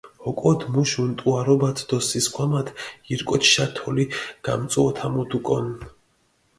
ოკოდჷ 0.29 0.65
მუშ 0.73 0.91
უნტუარობათ 1.03 1.77
დო 1.87 1.97
სისქვამათ 2.09 2.67
ირკოჩშა 3.13 3.65
თოლი 3.75 4.05
გამწუჸოთამუდუკონ. 4.45 5.67